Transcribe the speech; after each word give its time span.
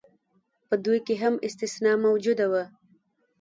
په 0.67 0.75
دوی 0.85 0.99
کې 1.05 1.15
هم 1.23 1.33
استثنا 1.47 1.91
موجوده 2.05 2.45
وه. 2.51 2.63